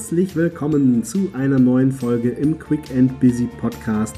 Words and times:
Herzlich 0.00 0.34
willkommen 0.34 1.04
zu 1.04 1.30
einer 1.34 1.58
neuen 1.58 1.92
Folge 1.92 2.30
im 2.30 2.58
Quick 2.58 2.90
and 2.96 3.20
Busy 3.20 3.50
Podcast, 3.60 4.16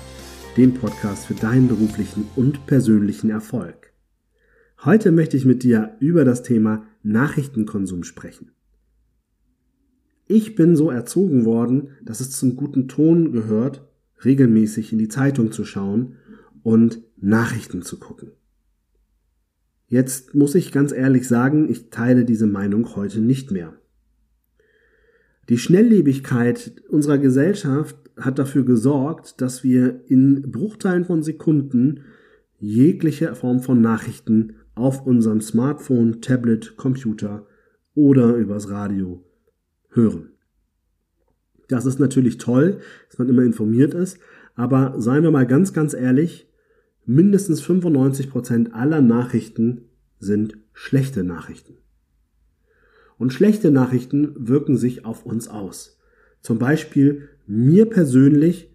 dem 0.57 0.75
Podcast 0.75 1.27
für 1.27 1.35
deinen 1.35 1.67
beruflichen 1.67 2.29
und 2.37 2.67
persönlichen 2.67 3.31
Erfolg. 3.31 3.93
Heute 4.85 5.11
möchte 5.11 5.37
ich 5.37 5.45
mit 5.45 5.65
dir 5.65 5.97
über 5.99 6.25
das 6.25 6.45
Thema 6.45 6.87
Nachrichtenkonsum 7.03 8.05
sprechen. 8.05 8.53
Ich 10.29 10.55
bin 10.55 10.77
so 10.77 10.89
erzogen 10.89 11.45
worden, 11.45 11.89
dass 12.01 12.21
es 12.21 12.31
zum 12.31 12.55
guten 12.55 12.87
Ton 12.87 13.33
gehört, 13.33 13.85
regelmäßig 14.25 14.93
in 14.93 14.99
die 14.99 15.09
Zeitung 15.09 15.51
zu 15.51 15.65
schauen 15.65 16.15
und 16.63 17.03
Nachrichten 17.17 17.83
zu 17.83 17.99
gucken. 17.99 18.31
Jetzt 19.89 20.37
muss 20.37 20.55
ich 20.55 20.71
ganz 20.71 20.93
ehrlich 20.93 21.27
sagen, 21.27 21.69
ich 21.69 21.91
teile 21.91 22.25
diese 22.25 22.47
Meinung 22.47 22.95
heute 22.95 23.21
nicht 23.21 23.51
mehr. 23.51 23.82
Die 25.49 25.59
Schnelllebigkeit 25.59 26.73
unserer 26.89 27.19
Gesellschaft 27.19 27.97
hat 28.17 28.39
dafür 28.39 28.65
gesorgt, 28.65 29.41
dass 29.41 29.65
wir 29.65 30.03
in 30.07 30.51
Bruchteilen 30.51 31.05
von 31.05 31.23
Sekunden 31.23 32.05
jegliche 32.59 33.35
Form 33.35 33.61
von 33.61 33.81
Nachrichten 33.81 34.55
auf 34.75 35.05
unserem 35.05 35.41
Smartphone, 35.41 36.21
Tablet, 36.21 36.77
Computer 36.77 37.47
oder 37.95 38.37
übers 38.37 38.71
Radio 38.71 39.25
hören. 39.91 40.31
Das 41.69 41.87
ist 41.87 41.99
natürlich 41.99 42.39
toll, 42.39 42.79
dass 43.09 43.19
man 43.19 43.29
immer 43.29 43.43
informiert 43.43 43.95
ist, 43.95 44.19
aber 44.55 44.95
seien 44.99 45.23
wir 45.23 45.31
mal 45.31 45.47
ganz, 45.47 45.73
ganz 45.73 45.95
ehrlich, 45.95 46.49
mindestens 47.05 47.61
95 47.63 48.31
Prozent 48.31 48.75
aller 48.75 49.01
Nachrichten 49.01 49.89
sind 50.19 50.57
schlechte 50.73 51.25
Nachrichten. 51.25 51.79
Und 53.19 53.33
schlechte 53.33 53.71
Nachrichten 53.71 54.35
wirken 54.37 54.77
sich 54.77 55.05
auf 55.05 55.25
uns 55.25 55.49
aus. 55.49 55.99
Zum 56.41 56.59
Beispiel 56.59 57.29
mir 57.47 57.87
persönlich 57.87 58.71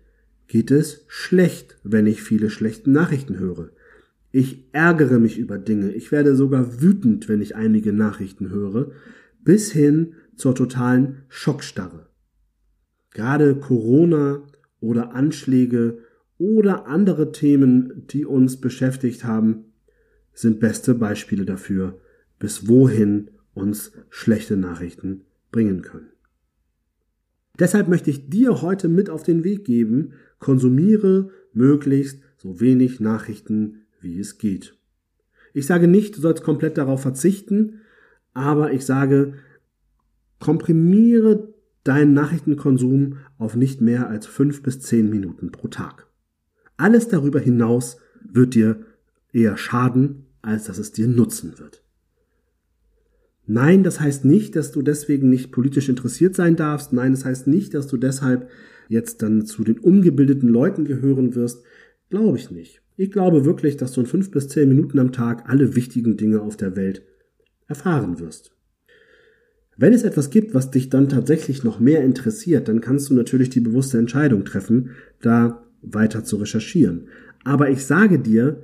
geht 0.48 0.72
es 0.72 1.06
schlecht, 1.08 1.78
wenn 1.84 2.08
ich 2.08 2.22
viele 2.22 2.50
schlechte 2.50 2.90
Nachrichten 2.90 3.38
höre. 3.38 3.70
Ich 4.32 4.66
ärgere 4.72 5.20
mich 5.20 5.38
über 5.38 5.58
Dinge. 5.58 5.92
Ich 5.92 6.12
werde 6.12 6.36
sogar 6.36 6.82
wütend, 6.82 7.28
wenn 7.28 7.42
ich 7.42 7.56
einige 7.56 7.94
Nachrichten 7.94 8.50
höre, 8.50 8.92
bis 9.44 9.72
hin 9.72 10.14
zur 10.36 10.56
totalen 10.56 11.24
Schockstarre. 11.30 12.08
Gerade 13.14 13.56
Corona 13.56 14.44
oder 14.80 15.14
Anschläge 15.16 16.00
oder 16.38 16.88
andere 16.88 17.32
Themen, 17.32 18.04
die 18.12 18.26
uns 18.26 18.58
beschäftigt 18.62 19.24
haben, 19.24 19.74
sind 20.34 20.60
beste 20.60 20.94
Beispiele 20.94 21.46
dafür, 21.46 22.00
bis 22.38 22.68
wohin 22.68 23.32
uns 23.58 23.92
schlechte 24.10 24.56
Nachrichten 24.56 25.26
bringen 25.52 25.82
können. 25.82 26.10
Deshalb 27.60 27.88
möchte 27.88 28.12
ich 28.12 28.30
dir 28.30 28.62
heute 28.62 28.88
mit 28.88 29.10
auf 29.10 29.24
den 29.24 29.44
Weg 29.44 29.66
geben, 29.66 30.14
konsumiere 30.40 31.32
möglichst 31.54 32.22
so 32.38 32.60
wenig 32.60 33.00
Nachrichten, 33.00 33.88
wie 34.00 34.20
es 34.20 34.38
geht. 34.38 34.78
Ich 35.54 35.66
sage 35.66 35.88
nicht, 35.88 36.16
du 36.16 36.22
sollst 36.22 36.44
komplett 36.44 36.78
darauf 36.78 37.02
verzichten, 37.02 37.82
aber 38.34 38.72
ich 38.74 38.86
sage, 38.86 39.34
komprimiere 40.40 41.54
deinen 41.84 42.14
Nachrichtenkonsum 42.14 43.18
auf 43.40 43.56
nicht 43.56 43.82
mehr 43.82 44.08
als 44.08 44.28
fünf 44.28 44.62
bis 44.62 44.80
zehn 44.82 45.10
Minuten 45.10 45.52
pro 45.52 45.68
Tag. 45.68 46.08
Alles 46.76 47.08
darüber 47.08 47.40
hinaus 47.40 47.98
wird 48.22 48.54
dir 48.54 48.86
eher 49.32 49.58
schaden, 49.58 50.28
als 50.44 50.66
dass 50.66 50.78
es 50.78 50.92
dir 50.92 51.08
nutzen 51.08 51.58
wird. 51.58 51.84
Nein, 53.48 53.84
das 53.84 54.02
heißt 54.02 54.26
nicht, 54.26 54.58
dass 54.58 54.72
du 54.73 54.81
deswegen 54.81 55.30
nicht 55.30 55.53
politisch 55.53 55.88
interessiert 55.88 56.36
sein 56.36 56.58
darfst. 56.58 56.92
Nein, 56.92 57.14
das 57.14 57.23
heißt 57.23 57.48
nicht, 57.48 57.73
dass 57.73 57.88
du 57.88 57.95
deshalb 57.95 58.49
jetzt 58.89 59.22
dann 59.22 59.45
zu 59.45 59.64
den 59.64 59.80
ungebildeten 59.80 60.49
Leuten 60.49 60.83
gehören 60.83 61.33
wirst. 61.33 61.64
Glaube 62.10 62.38
ich 62.38 62.52
nicht. 62.52 62.82
Ich 62.98 63.10
glaube 63.11 63.45
wirklich, 63.45 63.77
dass 63.77 63.94
du 63.94 64.02
in 64.02 64.08
fünf 64.08 64.32
bis 64.32 64.49
zehn 64.49 64.67
Minuten 64.67 64.99
am 64.99 65.14
Tag 65.14 65.49
alle 65.49 65.76
wichtigen 65.76 66.17
Dinge 66.17 66.42
auf 66.42 66.58
der 66.58 66.76
Welt 66.76 67.04
erfahren 67.67 68.20
wirst. 68.20 68.52
Wenn 69.77 69.93
es 69.93 70.04
etwas 70.04 70.30
gibt, 70.30 70.54
was 70.54 70.72
dich 70.72 70.89
dann 70.89 71.08
tatsächlich 71.08 71.64
noch 71.64 71.80
mehr 71.80 72.04
interessiert, 72.04 72.67
dann 72.67 72.82
kannst 72.82 73.10
du 73.10 73.14
natürlich 73.14 73.49
die 73.49 73.60
bewusste 73.61 73.98
Entscheidung 73.98 74.43
treffen, 74.43 74.92
da 75.22 75.64
weiter 75.82 76.23
zu 76.23 76.38
recherchieren. 76.38 77.08
Aber 77.43 77.70
ich 77.70 77.86
sage 77.86 78.20
dir, 78.20 78.64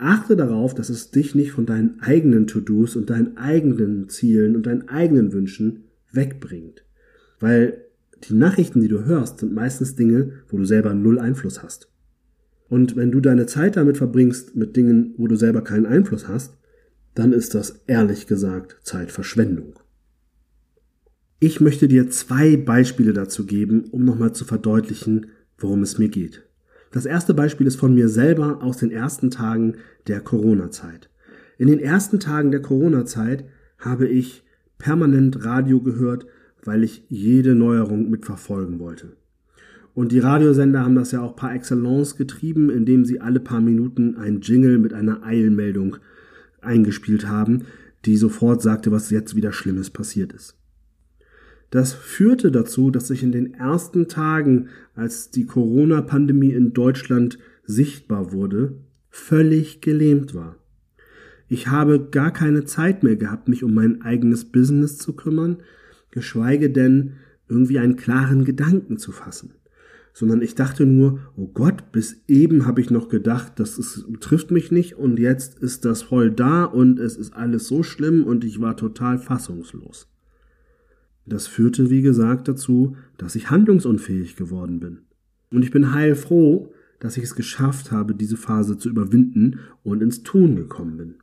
Achte 0.00 0.34
darauf, 0.34 0.74
dass 0.74 0.88
es 0.88 1.10
dich 1.10 1.34
nicht 1.34 1.52
von 1.52 1.66
deinen 1.66 2.00
eigenen 2.00 2.46
To-Dos 2.46 2.96
und 2.96 3.10
deinen 3.10 3.36
eigenen 3.36 4.08
Zielen 4.08 4.56
und 4.56 4.66
deinen 4.66 4.88
eigenen 4.88 5.32
Wünschen 5.32 5.84
wegbringt. 6.10 6.84
Weil 7.38 7.84
die 8.24 8.34
Nachrichten, 8.34 8.80
die 8.80 8.88
du 8.88 9.04
hörst, 9.04 9.40
sind 9.40 9.52
meistens 9.52 9.96
Dinge, 9.96 10.32
wo 10.48 10.56
du 10.56 10.64
selber 10.64 10.94
null 10.94 11.18
Einfluss 11.18 11.62
hast. 11.62 11.90
Und 12.68 12.96
wenn 12.96 13.10
du 13.10 13.20
deine 13.20 13.46
Zeit 13.46 13.76
damit 13.76 13.98
verbringst, 13.98 14.56
mit 14.56 14.76
Dingen, 14.76 15.14
wo 15.18 15.26
du 15.26 15.36
selber 15.36 15.62
keinen 15.62 15.86
Einfluss 15.86 16.28
hast, 16.28 16.56
dann 17.14 17.32
ist 17.32 17.54
das 17.54 17.82
ehrlich 17.86 18.26
gesagt 18.26 18.78
Zeitverschwendung. 18.82 19.74
Ich 21.40 21.60
möchte 21.60 21.88
dir 21.88 22.10
zwei 22.10 22.56
Beispiele 22.56 23.12
dazu 23.12 23.44
geben, 23.44 23.84
um 23.90 24.04
nochmal 24.04 24.32
zu 24.32 24.44
verdeutlichen, 24.44 25.26
worum 25.58 25.82
es 25.82 25.98
mir 25.98 26.08
geht. 26.08 26.42
Das 26.90 27.06
erste 27.06 27.34
Beispiel 27.34 27.66
ist 27.66 27.76
von 27.76 27.94
mir 27.94 28.08
selber 28.08 28.62
aus 28.62 28.78
den 28.78 28.90
ersten 28.90 29.30
Tagen 29.30 29.76
der 30.08 30.20
Corona-Zeit. 30.20 31.08
In 31.56 31.68
den 31.68 31.78
ersten 31.78 32.18
Tagen 32.18 32.50
der 32.50 32.62
Corona-Zeit 32.62 33.44
habe 33.78 34.08
ich 34.08 34.44
permanent 34.78 35.44
Radio 35.44 35.80
gehört, 35.80 36.26
weil 36.64 36.82
ich 36.82 37.04
jede 37.08 37.54
Neuerung 37.54 38.10
mitverfolgen 38.10 38.78
wollte. 38.80 39.16
Und 39.94 40.12
die 40.12 40.18
Radiosender 40.18 40.80
haben 40.80 40.94
das 40.94 41.12
ja 41.12 41.20
auch 41.20 41.36
par 41.36 41.54
excellence 41.54 42.16
getrieben, 42.16 42.70
indem 42.70 43.04
sie 43.04 43.20
alle 43.20 43.40
paar 43.40 43.60
Minuten 43.60 44.16
ein 44.16 44.40
Jingle 44.40 44.78
mit 44.78 44.92
einer 44.92 45.22
Eilmeldung 45.22 45.96
eingespielt 46.60 47.26
haben, 47.26 47.64
die 48.04 48.16
sofort 48.16 48.62
sagte, 48.62 48.90
was 48.92 49.10
jetzt 49.10 49.34
wieder 49.36 49.52
Schlimmes 49.52 49.90
passiert 49.90 50.32
ist. 50.32 50.56
Das 51.70 51.94
führte 51.94 52.50
dazu, 52.50 52.90
dass 52.90 53.10
ich 53.10 53.22
in 53.22 53.32
den 53.32 53.54
ersten 53.54 54.08
Tagen, 54.08 54.68
als 54.94 55.30
die 55.30 55.46
Corona-Pandemie 55.46 56.50
in 56.52 56.72
Deutschland 56.72 57.38
sichtbar 57.64 58.32
wurde, 58.32 58.74
völlig 59.08 59.80
gelähmt 59.80 60.34
war. 60.34 60.56
Ich 61.48 61.68
habe 61.68 62.08
gar 62.10 62.32
keine 62.32 62.64
Zeit 62.64 63.02
mehr 63.02 63.16
gehabt, 63.16 63.48
mich 63.48 63.64
um 63.64 63.74
mein 63.74 64.02
eigenes 64.02 64.44
Business 64.44 64.98
zu 64.98 65.14
kümmern, 65.14 65.58
geschweige 66.10 66.70
denn 66.70 67.14
irgendwie 67.48 67.78
einen 67.78 67.96
klaren 67.96 68.44
Gedanken 68.44 68.98
zu 68.98 69.12
fassen. 69.12 69.54
Sondern 70.12 70.42
ich 70.42 70.56
dachte 70.56 70.86
nur, 70.86 71.20
oh 71.36 71.46
Gott, 71.46 71.92
bis 71.92 72.22
eben 72.26 72.66
habe 72.66 72.80
ich 72.80 72.90
noch 72.90 73.08
gedacht, 73.08 73.54
das 73.56 73.78
ist, 73.78 74.06
trifft 74.20 74.50
mich 74.50 74.72
nicht 74.72 74.94
und 74.94 75.20
jetzt 75.20 75.58
ist 75.60 75.84
das 75.84 76.02
voll 76.02 76.32
da 76.32 76.64
und 76.64 76.98
es 76.98 77.16
ist 77.16 77.32
alles 77.32 77.68
so 77.68 77.84
schlimm 77.84 78.24
und 78.24 78.44
ich 78.44 78.60
war 78.60 78.76
total 78.76 79.18
fassungslos. 79.18 80.09
Das 81.30 81.46
führte, 81.46 81.90
wie 81.90 82.02
gesagt, 82.02 82.48
dazu, 82.48 82.96
dass 83.16 83.36
ich 83.36 83.50
handlungsunfähig 83.50 84.34
geworden 84.34 84.80
bin. 84.80 84.98
Und 85.52 85.62
ich 85.62 85.70
bin 85.70 85.94
heilfroh, 85.94 86.72
dass 86.98 87.16
ich 87.16 87.22
es 87.22 87.36
geschafft 87.36 87.92
habe, 87.92 88.16
diese 88.16 88.36
Phase 88.36 88.76
zu 88.76 88.88
überwinden 88.88 89.60
und 89.84 90.02
ins 90.02 90.24
Tun 90.24 90.56
gekommen 90.56 90.96
bin. 90.96 91.14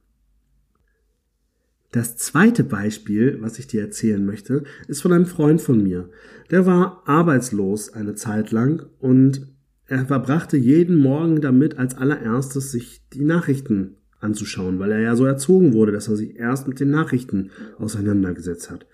Das 1.91 2.15
zweite 2.15 2.63
Beispiel, 2.63 3.37
was 3.41 3.59
ich 3.59 3.67
dir 3.67 3.81
erzählen 3.81 4.25
möchte, 4.25 4.63
ist 4.87 5.01
von 5.01 5.11
einem 5.11 5.25
Freund 5.25 5.61
von 5.61 5.83
mir. 5.83 6.09
Der 6.51 6.65
war 6.65 7.03
arbeitslos 7.05 7.91
eine 7.93 8.15
Zeit 8.15 8.51
lang 8.51 8.85
und 8.99 9.47
er 9.87 10.05
verbrachte 10.05 10.55
jeden 10.55 10.95
Morgen 10.95 11.41
damit, 11.41 11.77
als 11.77 11.95
allererstes 11.97 12.71
sich 12.71 13.01
die 13.13 13.25
Nachrichten 13.25 13.97
anzuschauen, 14.19 14.79
weil 14.79 14.93
er 14.93 15.01
ja 15.01 15.15
so 15.17 15.25
erzogen 15.25 15.73
wurde, 15.73 15.91
dass 15.91 16.07
er 16.07 16.15
sich 16.15 16.37
erst 16.37 16.67
mit 16.67 16.79
den 16.79 16.91
Nachrichten 16.91 17.51
auseinandergesetzt 17.77 18.71
hat. 18.71 18.85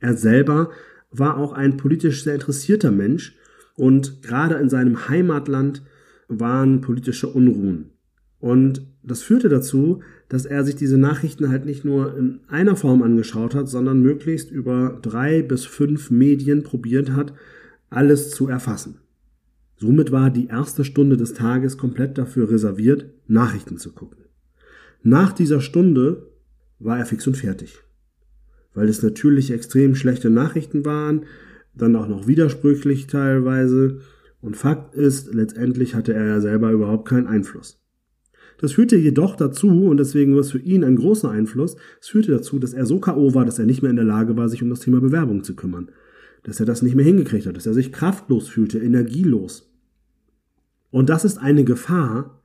Er 0.00 0.16
selber 0.16 0.70
war 1.10 1.36
auch 1.36 1.52
ein 1.52 1.76
politisch 1.76 2.24
sehr 2.24 2.34
interessierter 2.34 2.90
Mensch 2.90 3.36
und 3.74 4.22
gerade 4.22 4.56
in 4.56 4.68
seinem 4.68 5.08
Heimatland 5.08 5.82
waren 6.28 6.80
politische 6.80 7.28
Unruhen. 7.28 7.90
Und 8.38 8.86
das 9.02 9.22
führte 9.22 9.48
dazu, 9.48 10.02
dass 10.28 10.44
er 10.44 10.64
sich 10.64 10.74
diese 10.74 10.98
Nachrichten 10.98 11.48
halt 11.48 11.64
nicht 11.64 11.84
nur 11.84 12.16
in 12.16 12.40
einer 12.48 12.76
Form 12.76 13.02
angeschaut 13.02 13.54
hat, 13.54 13.68
sondern 13.68 14.02
möglichst 14.02 14.50
über 14.50 14.98
drei 15.00 15.42
bis 15.42 15.64
fünf 15.64 16.10
Medien 16.10 16.62
probiert 16.62 17.12
hat, 17.12 17.32
alles 17.88 18.30
zu 18.30 18.48
erfassen. 18.48 18.98
Somit 19.76 20.10
war 20.10 20.30
die 20.30 20.48
erste 20.48 20.84
Stunde 20.84 21.16
des 21.16 21.34
Tages 21.34 21.78
komplett 21.78 22.18
dafür 22.18 22.50
reserviert, 22.50 23.06
Nachrichten 23.28 23.78
zu 23.78 23.92
gucken. 23.92 24.24
Nach 25.02 25.32
dieser 25.32 25.60
Stunde 25.60 26.26
war 26.78 26.98
er 26.98 27.06
fix 27.06 27.26
und 27.26 27.36
fertig 27.36 27.85
weil 28.76 28.88
es 28.88 29.02
natürlich 29.02 29.50
extrem 29.50 29.96
schlechte 29.96 30.30
Nachrichten 30.30 30.84
waren, 30.84 31.22
dann 31.74 31.96
auch 31.96 32.06
noch 32.06 32.28
widersprüchlich 32.28 33.08
teilweise. 33.08 34.00
Und 34.40 34.56
Fakt 34.56 34.94
ist, 34.94 35.34
letztendlich 35.34 35.94
hatte 35.94 36.14
er 36.14 36.26
ja 36.26 36.40
selber 36.40 36.70
überhaupt 36.70 37.08
keinen 37.08 37.26
Einfluss. 37.26 37.82
Das 38.58 38.72
führte 38.72 38.96
jedoch 38.96 39.34
dazu, 39.36 39.86
und 39.86 39.96
deswegen 39.96 40.34
war 40.34 40.40
es 40.40 40.52
für 40.52 40.58
ihn 40.58 40.84
ein 40.84 40.96
großer 40.96 41.30
Einfluss, 41.30 41.76
es 42.00 42.08
führte 42.08 42.32
dazu, 42.32 42.58
dass 42.58 42.72
er 42.72 42.86
so 42.86 43.00
K.O. 43.00 43.34
war, 43.34 43.44
dass 43.44 43.58
er 43.58 43.66
nicht 43.66 43.82
mehr 43.82 43.90
in 43.90 43.96
der 43.96 44.04
Lage 44.04 44.36
war, 44.36 44.48
sich 44.48 44.62
um 44.62 44.70
das 44.70 44.80
Thema 44.80 45.00
Bewerbung 45.00 45.42
zu 45.42 45.56
kümmern. 45.56 45.90
dass 46.42 46.60
er 46.60 46.66
das 46.66 46.80
nicht 46.80 46.94
mehr 46.94 47.04
hingekriegt 47.04 47.46
hat, 47.46 47.56
dass 47.56 47.66
er 47.66 47.74
sich 47.74 47.90
kraftlos 47.90 48.46
fühlte, 48.48 48.78
energielos. 48.78 49.68
Und 50.92 51.08
das 51.08 51.24
ist 51.24 51.38
eine 51.38 51.64
Gefahr, 51.64 52.40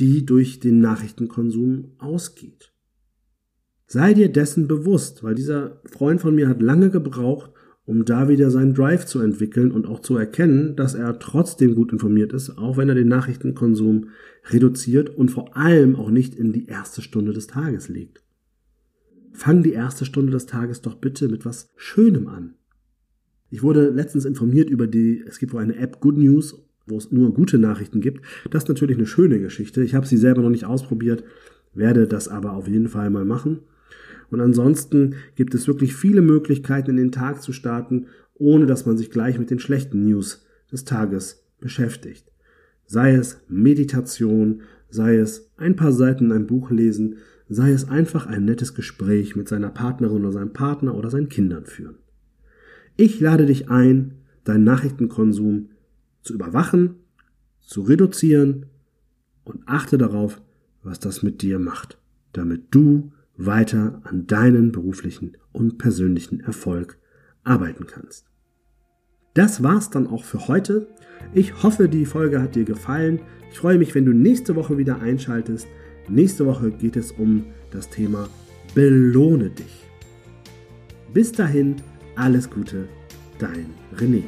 die 0.00 0.24
durch 0.24 0.58
den 0.58 0.80
Nachrichtenkonsum 0.80 1.92
ausgeht. 1.98 2.71
Sei 3.92 4.14
dir 4.14 4.32
dessen 4.32 4.68
bewusst, 4.68 5.22
weil 5.22 5.34
dieser 5.34 5.82
Freund 5.84 6.18
von 6.18 6.34
mir 6.34 6.48
hat 6.48 6.62
lange 6.62 6.88
gebraucht, 6.88 7.50
um 7.84 8.06
da 8.06 8.26
wieder 8.26 8.50
seinen 8.50 8.72
Drive 8.72 9.04
zu 9.04 9.20
entwickeln 9.20 9.70
und 9.70 9.86
auch 9.86 10.00
zu 10.00 10.16
erkennen, 10.16 10.76
dass 10.76 10.94
er 10.94 11.18
trotzdem 11.18 11.74
gut 11.74 11.92
informiert 11.92 12.32
ist, 12.32 12.56
auch 12.56 12.78
wenn 12.78 12.88
er 12.88 12.94
den 12.94 13.08
Nachrichtenkonsum 13.08 14.08
reduziert 14.46 15.10
und 15.10 15.30
vor 15.30 15.58
allem 15.58 15.94
auch 15.94 16.08
nicht 16.08 16.34
in 16.34 16.54
die 16.54 16.68
erste 16.68 17.02
Stunde 17.02 17.34
des 17.34 17.48
Tages 17.48 17.90
legt. 17.90 18.22
Fang 19.34 19.62
die 19.62 19.74
erste 19.74 20.06
Stunde 20.06 20.32
des 20.32 20.46
Tages 20.46 20.80
doch 20.80 20.94
bitte 20.94 21.28
mit 21.28 21.44
was 21.44 21.70
Schönem 21.76 22.28
an. 22.28 22.54
Ich 23.50 23.62
wurde 23.62 23.90
letztens 23.90 24.24
informiert 24.24 24.70
über 24.70 24.86
die, 24.86 25.22
es 25.28 25.38
gibt 25.38 25.52
wohl 25.52 25.60
eine 25.60 25.76
App 25.76 26.00
Good 26.00 26.16
News, 26.16 26.64
wo 26.86 26.96
es 26.96 27.12
nur 27.12 27.34
gute 27.34 27.58
Nachrichten 27.58 28.00
gibt. 28.00 28.24
Das 28.50 28.62
ist 28.62 28.68
natürlich 28.70 28.96
eine 28.96 29.06
schöne 29.06 29.38
Geschichte. 29.38 29.84
Ich 29.84 29.94
habe 29.94 30.06
sie 30.06 30.16
selber 30.16 30.40
noch 30.40 30.48
nicht 30.48 30.64
ausprobiert, 30.64 31.24
werde 31.74 32.08
das 32.08 32.28
aber 32.28 32.54
auf 32.54 32.68
jeden 32.68 32.88
Fall 32.88 33.10
mal 33.10 33.26
machen. 33.26 33.60
Und 34.32 34.40
ansonsten 34.40 35.16
gibt 35.34 35.54
es 35.54 35.66
wirklich 35.68 35.94
viele 35.94 36.22
Möglichkeiten, 36.22 36.92
in 36.92 36.96
den 36.96 37.12
Tag 37.12 37.42
zu 37.42 37.52
starten, 37.52 38.06
ohne 38.32 38.64
dass 38.64 38.86
man 38.86 38.96
sich 38.96 39.10
gleich 39.10 39.38
mit 39.38 39.50
den 39.50 39.58
schlechten 39.58 40.06
News 40.06 40.46
des 40.72 40.86
Tages 40.86 41.44
beschäftigt. 41.60 42.32
Sei 42.86 43.14
es 43.14 43.42
Meditation, 43.48 44.62
sei 44.88 45.16
es 45.16 45.52
ein 45.58 45.76
paar 45.76 45.92
Seiten 45.92 46.26
in 46.26 46.32
einem 46.32 46.46
Buch 46.46 46.70
lesen, 46.70 47.18
sei 47.50 47.72
es 47.72 47.86
einfach 47.90 48.26
ein 48.26 48.46
nettes 48.46 48.72
Gespräch 48.72 49.36
mit 49.36 49.48
seiner 49.48 49.68
Partnerin 49.68 50.22
oder 50.22 50.32
seinem 50.32 50.54
Partner 50.54 50.94
oder 50.94 51.10
seinen 51.10 51.28
Kindern 51.28 51.66
führen. 51.66 51.96
Ich 52.96 53.20
lade 53.20 53.44
dich 53.44 53.68
ein, 53.68 54.14
deinen 54.44 54.64
Nachrichtenkonsum 54.64 55.68
zu 56.22 56.32
überwachen, 56.32 56.94
zu 57.60 57.82
reduzieren 57.82 58.64
und 59.44 59.60
achte 59.66 59.98
darauf, 59.98 60.40
was 60.82 61.00
das 61.00 61.22
mit 61.22 61.42
dir 61.42 61.58
macht, 61.58 61.98
damit 62.32 62.68
du 62.70 63.12
weiter 63.46 64.00
an 64.04 64.26
deinen 64.26 64.72
beruflichen 64.72 65.36
und 65.52 65.78
persönlichen 65.78 66.40
Erfolg 66.40 66.98
arbeiten 67.44 67.86
kannst. 67.86 68.26
Das 69.34 69.62
war's 69.62 69.90
dann 69.90 70.06
auch 70.06 70.24
für 70.24 70.48
heute. 70.48 70.88
Ich 71.32 71.62
hoffe, 71.62 71.88
die 71.88 72.04
Folge 72.04 72.42
hat 72.42 72.54
dir 72.54 72.64
gefallen. 72.64 73.20
Ich 73.50 73.58
freue 73.58 73.78
mich, 73.78 73.94
wenn 73.94 74.04
du 74.04 74.12
nächste 74.12 74.56
Woche 74.56 74.76
wieder 74.78 75.00
einschaltest. 75.00 75.66
Nächste 76.08 76.46
Woche 76.46 76.70
geht 76.70 76.96
es 76.96 77.12
um 77.12 77.44
das 77.70 77.88
Thema 77.88 78.28
Belohne 78.74 79.50
dich. 79.50 79.84
Bis 81.12 81.32
dahin, 81.32 81.76
alles 82.16 82.50
Gute, 82.50 82.88
dein 83.38 83.66
René. 83.96 84.24